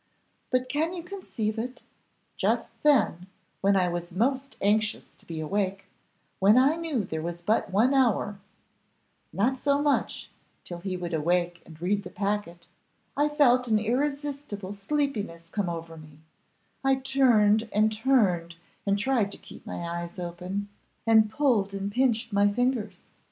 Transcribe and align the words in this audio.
But 0.49 0.67
can 0.67 0.95
you 0.95 1.03
conceive 1.03 1.59
it? 1.59 1.83
just 2.35 2.69
then, 2.81 3.27
when 3.61 3.75
I 3.75 3.87
was 3.87 4.11
most 4.11 4.55
anxious 4.59 5.13
to 5.13 5.27
be 5.27 5.39
awake, 5.39 5.85
when 6.39 6.57
I 6.57 6.75
knew 6.75 7.03
there 7.03 7.21
was 7.21 7.43
but 7.43 7.69
one 7.71 7.93
hour 7.93 8.39
not 9.31 9.59
so 9.59 9.79
much, 9.79 10.31
till 10.63 10.79
he 10.79 10.97
would 10.97 11.13
awake 11.13 11.61
and 11.67 11.79
read 11.79 12.01
that 12.01 12.15
packet, 12.15 12.65
I 13.15 13.29
felt 13.29 13.67
an 13.67 13.77
irresistible 13.77 14.73
sleepiness 14.73 15.49
come 15.51 15.69
over 15.69 15.95
me; 15.97 16.17
I 16.83 16.95
turned 16.95 17.69
and 17.71 17.91
turned, 17.95 18.55
and 18.87 18.97
tried 18.97 19.31
to 19.33 19.37
keep 19.37 19.67
my 19.67 19.83
eyes 19.87 20.17
open, 20.17 20.69
and 21.05 21.29
pulled 21.29 21.75
and 21.75 21.91
pinched 21.91 22.33
my 22.33 22.51
fingers. 22.51 23.03